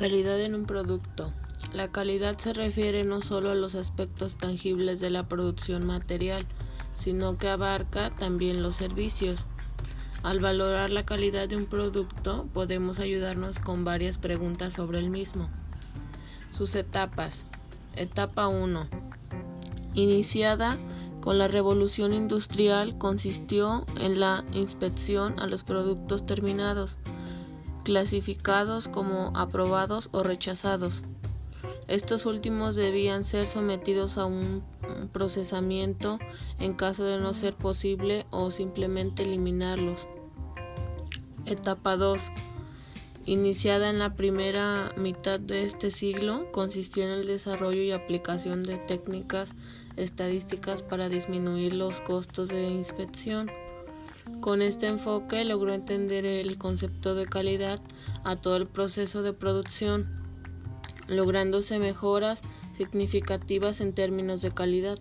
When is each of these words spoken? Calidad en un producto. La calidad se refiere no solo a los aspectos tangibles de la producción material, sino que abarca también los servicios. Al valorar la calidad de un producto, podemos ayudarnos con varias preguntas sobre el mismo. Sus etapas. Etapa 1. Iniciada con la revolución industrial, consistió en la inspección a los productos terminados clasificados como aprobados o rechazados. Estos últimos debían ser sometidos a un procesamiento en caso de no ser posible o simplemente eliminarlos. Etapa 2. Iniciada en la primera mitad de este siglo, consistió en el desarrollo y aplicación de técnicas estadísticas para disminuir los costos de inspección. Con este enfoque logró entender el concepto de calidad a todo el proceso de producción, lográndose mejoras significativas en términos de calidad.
Calidad 0.00 0.40
en 0.40 0.54
un 0.54 0.64
producto. 0.64 1.30
La 1.74 1.92
calidad 1.92 2.38
se 2.38 2.54
refiere 2.54 3.04
no 3.04 3.20
solo 3.20 3.50
a 3.50 3.54
los 3.54 3.74
aspectos 3.74 4.34
tangibles 4.34 4.98
de 4.98 5.10
la 5.10 5.28
producción 5.28 5.86
material, 5.86 6.46
sino 6.94 7.36
que 7.36 7.50
abarca 7.50 8.08
también 8.08 8.62
los 8.62 8.76
servicios. 8.76 9.44
Al 10.22 10.40
valorar 10.40 10.88
la 10.88 11.04
calidad 11.04 11.50
de 11.50 11.56
un 11.58 11.66
producto, 11.66 12.48
podemos 12.54 12.98
ayudarnos 12.98 13.58
con 13.58 13.84
varias 13.84 14.16
preguntas 14.16 14.72
sobre 14.72 15.00
el 15.00 15.10
mismo. 15.10 15.50
Sus 16.50 16.76
etapas. 16.76 17.44
Etapa 17.94 18.48
1. 18.48 18.88
Iniciada 19.92 20.78
con 21.20 21.36
la 21.36 21.46
revolución 21.46 22.14
industrial, 22.14 22.96
consistió 22.96 23.84
en 23.98 24.18
la 24.18 24.46
inspección 24.54 25.38
a 25.40 25.46
los 25.46 25.62
productos 25.62 26.24
terminados 26.24 26.96
clasificados 27.90 28.86
como 28.86 29.32
aprobados 29.34 30.10
o 30.12 30.22
rechazados. 30.22 31.02
Estos 31.88 32.24
últimos 32.24 32.76
debían 32.76 33.24
ser 33.24 33.48
sometidos 33.48 34.16
a 34.16 34.26
un 34.26 34.62
procesamiento 35.12 36.20
en 36.60 36.74
caso 36.74 37.02
de 37.02 37.18
no 37.18 37.34
ser 37.34 37.56
posible 37.56 38.26
o 38.30 38.52
simplemente 38.52 39.24
eliminarlos. 39.24 40.06
Etapa 41.46 41.96
2. 41.96 42.30
Iniciada 43.26 43.90
en 43.90 43.98
la 43.98 44.14
primera 44.14 44.92
mitad 44.96 45.40
de 45.40 45.64
este 45.64 45.90
siglo, 45.90 46.52
consistió 46.52 47.02
en 47.02 47.10
el 47.10 47.26
desarrollo 47.26 47.82
y 47.82 47.90
aplicación 47.90 48.62
de 48.62 48.78
técnicas 48.78 49.52
estadísticas 49.96 50.84
para 50.84 51.08
disminuir 51.08 51.74
los 51.74 52.00
costos 52.02 52.50
de 52.50 52.70
inspección. 52.70 53.50
Con 54.38 54.62
este 54.62 54.86
enfoque 54.86 55.44
logró 55.44 55.74
entender 55.74 56.24
el 56.24 56.56
concepto 56.56 57.14
de 57.14 57.26
calidad 57.26 57.80
a 58.24 58.36
todo 58.36 58.56
el 58.56 58.66
proceso 58.66 59.22
de 59.22 59.32
producción, 59.32 60.08
lográndose 61.08 61.78
mejoras 61.78 62.42
significativas 62.76 63.80
en 63.80 63.92
términos 63.92 64.40
de 64.40 64.50
calidad. 64.50 64.98